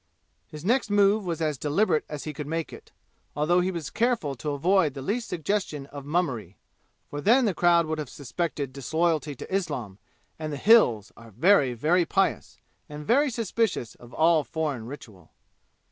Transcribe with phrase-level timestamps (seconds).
[0.47, 2.91] His next move was as deliberate as he could make it,
[3.35, 6.57] although he was careful to avoid the least suggestion of mummery
[7.07, 9.99] (for then the crowd would have suspected disloyalty to Islam,
[10.39, 12.57] and the "Hills" are very, very pious,
[12.89, 15.33] and very suspicious of all foreign ritual).